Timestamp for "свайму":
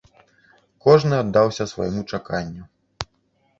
1.73-2.01